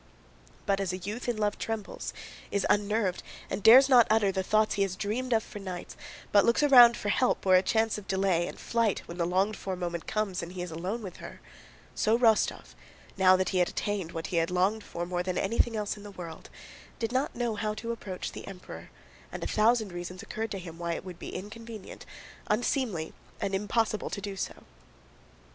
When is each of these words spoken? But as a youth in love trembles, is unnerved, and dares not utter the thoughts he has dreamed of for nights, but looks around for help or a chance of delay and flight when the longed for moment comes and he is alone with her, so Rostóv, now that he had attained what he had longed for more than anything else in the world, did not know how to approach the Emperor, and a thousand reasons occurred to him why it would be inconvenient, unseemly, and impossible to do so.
But 0.65 0.79
as 0.79 0.91
a 0.91 0.97
youth 0.97 1.29
in 1.29 1.37
love 1.37 1.59
trembles, 1.59 2.11
is 2.49 2.65
unnerved, 2.71 3.21
and 3.51 3.61
dares 3.61 3.87
not 3.87 4.07
utter 4.09 4.31
the 4.31 4.41
thoughts 4.41 4.73
he 4.73 4.81
has 4.81 4.95
dreamed 4.95 5.31
of 5.31 5.43
for 5.43 5.59
nights, 5.59 5.95
but 6.31 6.43
looks 6.43 6.63
around 6.63 6.97
for 6.97 7.09
help 7.09 7.45
or 7.45 7.53
a 7.53 7.61
chance 7.61 7.99
of 7.99 8.07
delay 8.07 8.47
and 8.47 8.59
flight 8.59 9.03
when 9.05 9.19
the 9.19 9.27
longed 9.27 9.55
for 9.55 9.75
moment 9.75 10.07
comes 10.07 10.41
and 10.41 10.53
he 10.53 10.63
is 10.63 10.71
alone 10.71 11.03
with 11.03 11.17
her, 11.17 11.39
so 11.93 12.17
Rostóv, 12.17 12.73
now 13.15 13.35
that 13.35 13.49
he 13.49 13.59
had 13.59 13.69
attained 13.69 14.11
what 14.11 14.25
he 14.33 14.37
had 14.37 14.49
longed 14.49 14.83
for 14.83 15.05
more 15.05 15.21
than 15.21 15.37
anything 15.37 15.75
else 15.75 15.95
in 15.95 16.01
the 16.01 16.09
world, 16.09 16.49
did 16.97 17.11
not 17.11 17.35
know 17.35 17.53
how 17.53 17.75
to 17.75 17.91
approach 17.91 18.31
the 18.31 18.47
Emperor, 18.47 18.89
and 19.31 19.43
a 19.43 19.45
thousand 19.45 19.91
reasons 19.91 20.23
occurred 20.23 20.49
to 20.49 20.57
him 20.57 20.79
why 20.79 20.93
it 20.93 21.05
would 21.05 21.19
be 21.19 21.29
inconvenient, 21.35 22.07
unseemly, 22.47 23.13
and 23.39 23.53
impossible 23.53 24.09
to 24.09 24.19
do 24.19 24.35
so. 24.35 24.63